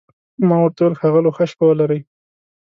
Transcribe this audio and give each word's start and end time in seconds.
ما 0.47 0.55
ورته 0.61 0.81
وویل: 0.83 0.97
ښاغلو، 0.99 1.35
ښه 1.35 1.45
شپه 1.51 1.63
ولرئ. 1.67 2.01